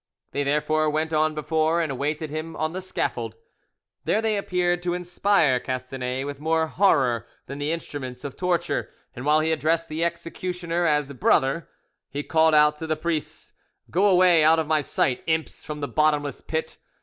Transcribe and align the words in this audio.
They 0.31 0.41
therefore 0.43 0.89
went 0.89 1.13
on 1.13 1.35
before, 1.35 1.79
and 1.79 1.91
awaited 1.91 2.31
him 2.31 2.55
on 2.55 2.73
the 2.73 2.81
scaffold. 2.81 3.35
There 4.03 4.19
they 4.19 4.35
appeared 4.35 4.81
to 4.81 4.95
inspire 4.95 5.59
Castanet 5.59 6.25
with 6.25 6.39
more 6.39 6.65
horror 6.65 7.27
than 7.45 7.59
the 7.59 7.71
instruments 7.71 8.23
of 8.23 8.35
torture, 8.35 8.89
and 9.15 9.25
while 9.25 9.41
he 9.41 9.51
addressed 9.51 9.89
the 9.89 10.03
executioner 10.03 10.87
as 10.87 11.13
"brother," 11.13 11.69
he 12.09 12.23
called 12.23 12.55
out 12.55 12.77
to 12.77 12.87
the 12.87 12.95
priests, 12.97 13.53
"Go 13.91 14.07
away 14.07 14.43
out 14.43 14.57
of 14.57 14.65
my 14.65 14.81
sight, 14.81 15.21
imps 15.27 15.63
from 15.63 15.81
the 15.81 15.87
bottomless 15.87 16.41
pit! 16.41 16.77